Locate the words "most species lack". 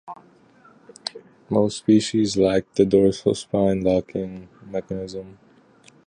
1.47-2.73